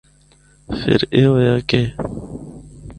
فر 0.77 0.99
اے 1.13 1.21
ہویا 1.29 1.55
کہ 1.69 1.81